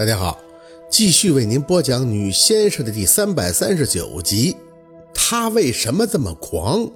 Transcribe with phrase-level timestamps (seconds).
[0.00, 0.40] 大家好，
[0.90, 4.56] 继续为您播讲《女先生》的第三百三十九集。
[5.12, 6.90] 她为什么这么狂？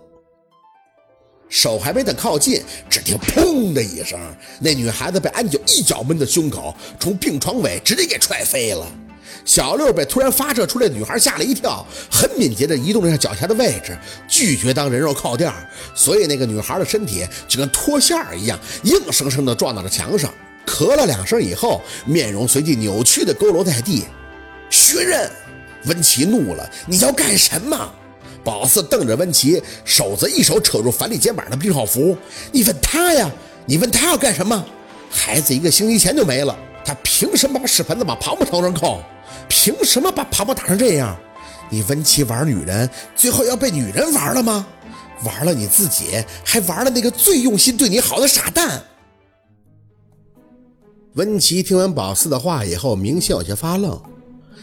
[1.50, 4.18] 手还没等靠近，只听“砰”的一声，
[4.58, 8.90] 那女孩子被安九一脚闷在胸口，从病床尾直接给踹飞了。
[9.44, 13.94] 小六被突然发射出来的女孩吓了一跳，很敏捷地移动了一下脚下的位置，
[14.26, 15.52] 拒绝当人肉靠垫，
[15.94, 20.32] 所以那个女孩的身体就跟脱线一样，硬生生地撞到了墙上。
[20.66, 24.04] 咳了两声以后，面容随即扭曲的佝偻在地。
[24.70, 25.30] 薛刃，
[25.86, 27.92] 温琪怒了：“你要干什么？”
[28.42, 32.16] 宝四瞪着温琪，手则一手扯住樊丽肩膀的病号服
[32.52, 33.30] ：“你问他呀，
[33.66, 34.64] 你问他要干什么？
[35.10, 39.02] 孩子一个星期前就没了，他凭什么把屎盆子往庞庞头上扣？
[39.48, 41.16] 凭什么把庞庞打成这样？
[41.70, 44.66] 你温琪玩女人，最后要被女人玩了吗？
[45.24, 48.82] 玩了你自己，还玩了那个最用心对你好的傻蛋。”
[51.14, 54.00] 温琪听完宝四的话以后，明显有些发愣。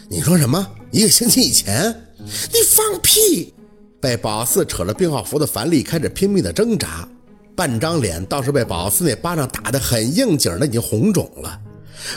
[0.10, 0.68] 你说什么？
[0.92, 1.96] 一个星期以前？
[2.18, 3.54] 你放屁！
[4.02, 7.08] 被宝四扯了病号服的樊丽开始拼命的挣扎，
[7.56, 11.58] 半张脸倒是被宝四那巴掌打得很应景的，已经红肿了。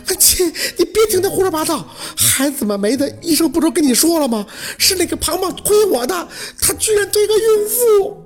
[0.09, 0.43] 温琪，
[0.79, 1.87] 你别听他胡说八道！
[2.17, 3.09] 孩子怎么没的？
[3.23, 4.45] 医生不都跟你说了吗？
[4.79, 6.29] 是那个庞庞推我的，
[6.61, 8.24] 他居然推个孕妇！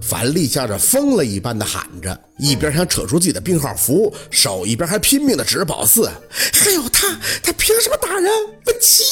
[0.00, 6.10] 樊丽像是疯了一般的喊着，一边想扯出自己的病号服，手一边还拼命的指着宝四。
[6.52, 8.24] 还有他，他凭什么打人？
[8.24, 9.04] 文琪，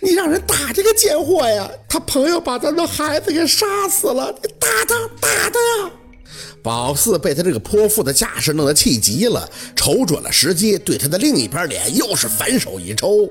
[0.00, 1.70] 你让人打这个贱货呀！
[1.88, 5.90] 他朋友把咱的孩子给杀死了，你打他，打他呀！
[6.62, 13.28] 宝四被他这个泼妇的架势弄得气急了，瞅准了时机，对他的另一边脸又是反手一抽。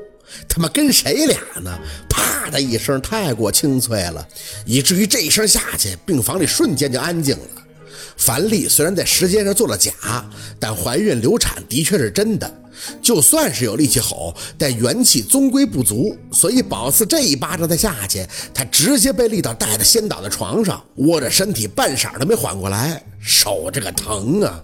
[0.47, 1.77] 他妈跟谁俩呢？
[2.09, 4.27] 啪的一声，太过清脆了，
[4.65, 7.63] 以至于这一声下去，病房里瞬间就安静了。
[8.17, 9.91] 樊丽虽然在时间上做了假，
[10.59, 12.51] 但怀孕流产的确是真的。
[13.01, 24.63] 就算是有力气吼，但元气终归不足，所以宝四这一巴掌再下去，他直接被力道带的先倒在床上，窝着身体半晌都没缓过来，手这个疼啊！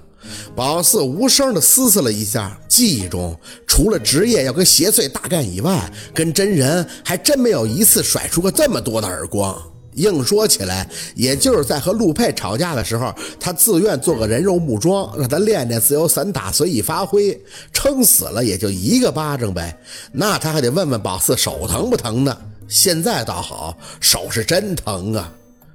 [0.56, 9.60] 宝四无声的嘶嘶了一下，记忆中除了职业要跟邪祟大干以外，跟真人还真没有一次甩出过这么多的耳光。
[9.96, 17.40] 硬说起来，也就是在和陆佩吵架的时候，他自愿做个人肉木桩，让他练练自由散打，随意发挥。
[17.72, 19.76] 撑死了也就一个巴掌呗，
[20.12, 22.36] 那他还得问问宝四手疼不疼呢？
[22.68, 25.32] 现在倒好，手是真疼啊。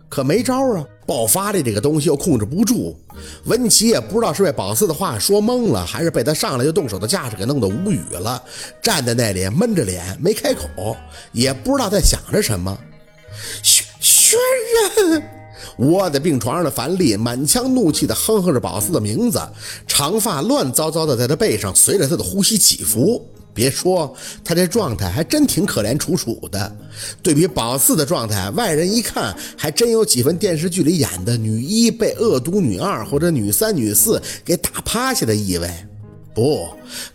[0.08, 0.84] 可没招啊！
[1.08, 2.94] 爆发力这个东西又控制不住。
[3.44, 8.42] 文琪也不知道是被宝四的话说懵了，还是被他上来就动手的架势给弄得无语了，
[8.82, 10.94] 站在那里闷着脸没开口，
[11.32, 12.78] 也不知道在想着什么。
[13.62, 14.38] 轩轩
[14.98, 15.22] 辕，
[15.78, 19.40] 窝在病床上的樊丽满腔怒气地哼哼着宝四的名字，
[19.86, 23.26] 长发乱糟糟的在他背上随着他的呼吸起伏。
[23.58, 24.14] 别说
[24.44, 26.76] 他这状态还真挺可怜楚楚的，
[27.20, 35.68] 对比宝四的状态，外人一看还真有几分电视剧里演的女一被恶毒女二或者女三女四给打趴下的意味。
[36.38, 36.68] 不，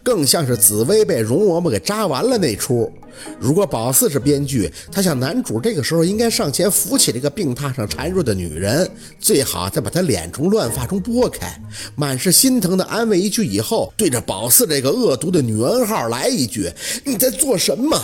[0.04, 2.92] 更像是紫薇被容嬷嬷给扎完了那出。
[3.40, 11.58] 如果宝四是编剧，他想男主这个时候应该上前扶起这个病榻上孱弱的女人，最好再把她脸从乱发中拨开，
[11.96, 16.70] 满是心疼的安慰一句，以后对着宝四这个恶毒的女恩号来一句
[17.06, 17.98] ：“你在做什么？”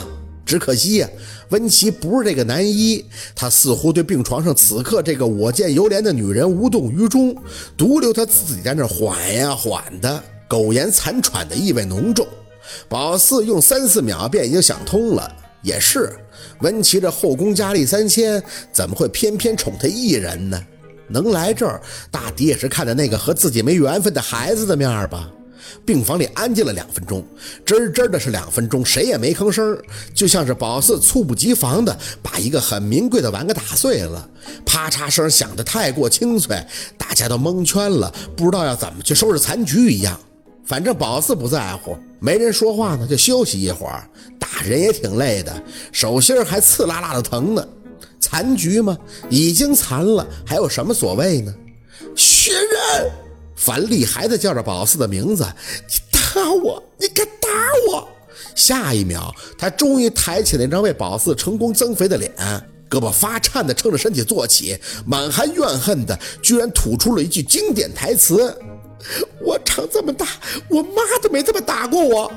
[0.46, 1.10] 只可惜呀，
[1.50, 3.04] 温琪不是这个男一，
[3.36, 7.36] 他似乎对病床上此刻这个我见犹怜的女人无动于衷，
[7.76, 10.24] 独留他自己在那缓呀缓的。
[10.50, 12.28] 苟延残喘的意味浓重，
[12.90, 15.32] 宝四用三四秒便已经想通了。
[15.62, 16.18] 也是，
[16.62, 20.60] 文琪这后宫佳丽三千，怎么会偏偏宠他一人呢？
[21.08, 25.30] 能来这儿，大抵也是看着那个和自己没缘分的孩子的面吧。
[25.86, 27.24] 病房里安静了两分钟，
[27.66, 29.78] 真真的是两分钟，谁也没吭声，
[30.16, 34.28] 就像是宝四猝不及防的把一个很名贵的碗给打碎了，
[34.66, 36.66] 啪嚓声响得太过清脆，
[36.98, 40.18] 大家都蒙圈了，不知道要怎么去收拾残局一样。
[40.70, 44.08] 反正宝四不在乎，没人说话呢，就休息一会儿。
[44.38, 47.68] 打人也挺累的，手心还刺啦啦的疼呢。
[48.20, 48.96] 残局嘛，
[49.32, 51.52] 已经残了，还有什么所谓呢？
[52.16, 53.12] 雪人，
[53.56, 55.44] 樊丽还在叫着宝四的名字。
[55.88, 56.84] 你打我！
[57.00, 57.50] 你敢打
[57.90, 58.08] 我！
[58.54, 62.32] 下一秒，他终于抬起那张为宝四成功增肥的脸，
[62.88, 68.56] 胳膊发颤的撑着身体坐起，满含怨恨的，居然吐出了一句经典台词。
[69.42, 70.26] 我长这么大，
[70.70, 72.32] 我妈都没这么打过我。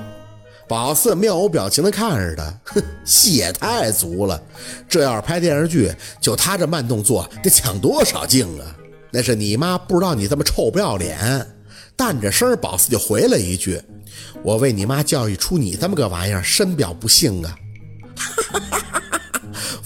[0.68, 4.40] 宝四面无表情地看着他，哼，戏也太足了。
[4.88, 8.76] 这要是拍电视剧，就他这慢动作，得抢多少镜啊？
[9.10, 11.46] 那是你妈不知道你这么臭不要脸。
[11.94, 13.78] 淡着声，宝四就回了一句
[14.42, 17.54] ：“我为你妈教育出你这么个玩意儿，深表不幸啊！
[18.16, 18.81] 哈哈哈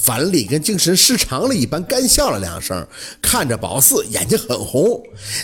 [0.07, 2.87] 樊丽跟精神失常了一般干笑了两声，
[3.21, 5.03] 看着宝四，眼睛很红。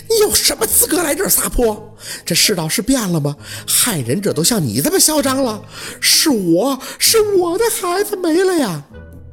[0.09, 1.93] 你有什么资格来这儿撒泼？
[2.25, 3.35] 这世道是变了吗？
[3.67, 5.61] 害人者都像你这么嚣张了？
[5.99, 8.85] 是我是我的孩子没了呀！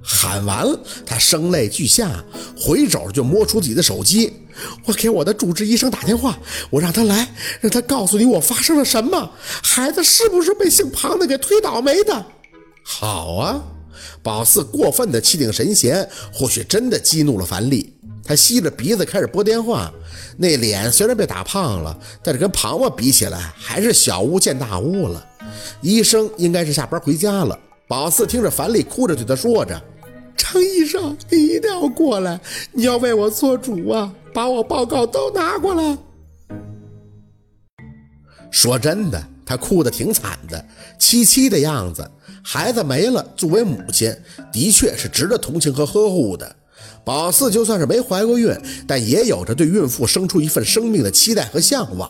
[0.03, 2.25] 喊完了，他声泪俱下，
[2.59, 4.33] 回手就摸出自己的手机。
[4.85, 6.37] 我给我的主治医生打电话，
[6.71, 9.31] 我让他来，让他告诉你我发生了什么，
[9.63, 12.27] 孩子是不是被姓庞的给推倒霉的？
[12.83, 13.63] 好啊。
[14.23, 17.95] 宝四过分的气定神闲，或许真的激怒了樊丽。
[18.23, 19.93] 他吸着鼻子开始拨电话，
[20.37, 25.27] 那脸虽然被打胖了，但是跟庞庞比起来，还是小巫见大巫了。
[25.81, 27.59] 医生应该是下班回家了。
[27.89, 29.83] 宝四听着樊丽哭着对他说着
[30.37, 32.41] ：“张医生，你一定要过来，
[32.73, 35.99] 你要为我做主啊，把我报告都拿过来。”
[38.53, 39.21] 说真的，
[39.51, 40.65] 他哭得挺惨的，
[40.97, 42.09] 凄凄的样子。
[42.41, 44.15] 孩子没了，作为母亲，
[44.53, 46.55] 的确是值得同情和呵护的。
[47.05, 48.57] 宝四就算是没怀过孕，
[48.87, 52.09] 但也有着对孕妇生出一份生命的期待和向往。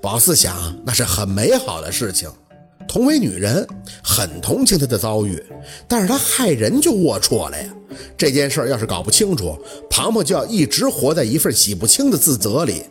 [0.00, 2.28] 宝四想，那是很美好的事情。
[2.88, 3.64] 同为女人，
[4.02, 5.40] 很同情她的遭遇，
[5.86, 7.68] 但是她害人就龌龊了呀。
[8.18, 9.56] 这件事要是搞不清楚，
[9.88, 12.82] 庞庞就要一直活在一份洗不清的自责里。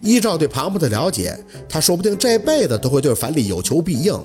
[0.00, 4.18] 依照对庞庞的了解，他说不定这辈子都会对樊丽有求必应。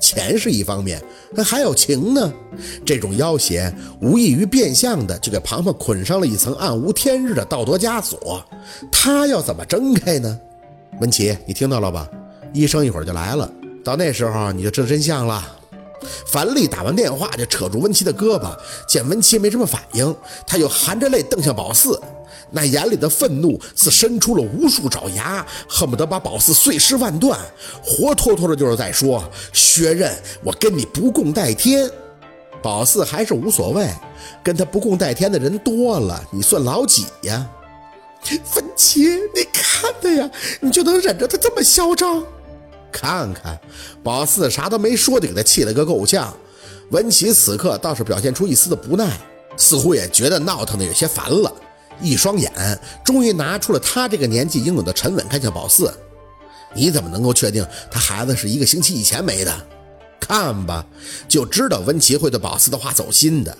[0.00, 1.02] 钱是一方面，
[1.32, 2.32] 那还有情呢。
[2.84, 8.44] 这种要挟无异于变相的就给庞庞捆上了一层暗无天日的道德枷锁。
[8.92, 10.38] 他要怎么挣开呢？
[11.00, 12.06] 文琪，你听到了吧？
[12.52, 13.50] 医生一会儿就来了，
[13.82, 15.42] 到那时候你就知道真相了。
[16.26, 18.54] 樊丽打完电话就扯住温琪的胳膊，
[18.86, 20.14] 见温琪没什么反应，
[20.46, 21.98] 他又含着泪瞪向宝四。
[22.50, 27.38] 那眼里的愤怒似伸出了无数爪牙，恨不得把宝四碎尸万段，
[27.82, 31.90] 活脱脱的就是在说：“薛刃，我跟你不共戴天。”
[32.62, 33.88] 宝四还是无所谓，
[34.42, 37.46] 跟他不共戴天的人多了，你算老几呀？
[38.54, 39.04] 文琪，
[39.34, 40.30] 你看他呀，
[40.60, 42.24] 你就能忍着他这么嚣张？
[42.90, 43.60] 看看，
[44.02, 46.32] 宝四啥都没说就给他气了个够呛。
[46.90, 49.18] 文琪此刻倒是表现出一丝的不耐，
[49.56, 51.52] 似乎也觉得闹腾的有些烦了。
[52.00, 52.50] 一双眼
[53.04, 55.92] 终于拿出了他这个年纪应有的沉稳，看向宝四
[56.74, 59.66] ：“你怎么能够确定他孩子是一个星期以前没的？
[60.20, 60.84] 看吧，
[61.28, 63.56] 就知道温琪会对宝四的话走心的。”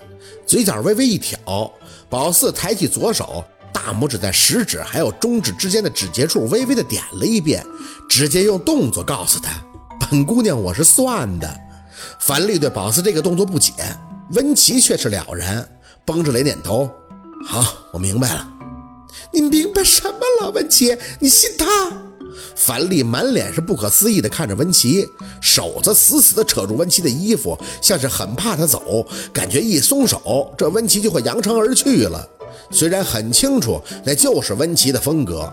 [0.46, 1.72] 嘴角微微一挑，
[2.10, 3.42] 宝四抬起左手，
[3.72, 7.64] 大拇指在食指还有中指之间的指节处微微的点了一遍，
[8.08, 9.52] 直接用动作告诉他
[9.98, 11.60] ：“本姑娘我是算的。”
[12.20, 13.72] 樊丽对宝四这个动作不解，
[14.32, 15.66] 温琪却是了然，
[16.04, 16.90] 绷着脸点头。
[17.44, 18.49] 好，我明白了。
[19.32, 20.96] 你明白什么了，温琪？
[21.20, 21.93] 你信他？
[22.56, 25.08] 樊丽满脸是不可思议的看着温琪，
[25.41, 32.26] 手则死死的扯住温琪的衣服，像是很怕他走，感觉一松手，这温琪就会扬长而去了。
[32.70, 35.52] 虽然很清楚那就是温琪的风格。